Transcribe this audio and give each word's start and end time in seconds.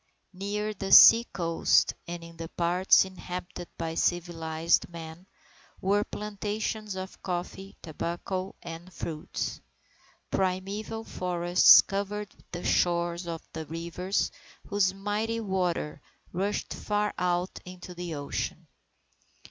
Near 0.33 0.73
the 0.73 0.91
sea 0.91 1.25
coast, 1.25 1.93
in 2.07 2.35
the 2.35 2.47
parts 2.49 3.05
inhabited 3.05 3.67
by 3.77 3.93
civilized 3.93 4.89
men, 4.89 5.27
were 5.79 6.03
plantations 6.03 6.95
of 6.95 7.21
coffee, 7.21 7.77
tobacco, 7.83 8.55
and 8.63 8.91
fruits. 8.91 9.61
Primeval 10.31 11.03
forests 11.03 11.83
covered 11.83 12.33
the 12.51 12.63
shores 12.63 13.27
of 13.27 13.43
the 13.53 13.67
rivers 13.67 14.31
whose 14.69 14.91
mighty 14.91 15.39
waters 15.39 15.99
rushed 16.33 16.73
far 16.73 17.13
out 17.19 17.59
into 17.63 17.93
the 17.93 18.15
ocean. 18.15 18.65